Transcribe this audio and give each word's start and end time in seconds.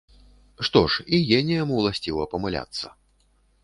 Што 0.69 0.81
ж, 0.93 1.05
і 1.17 1.21
геніям 1.33 1.77
уласціва 1.79 2.29
памыляцца! 2.37 2.87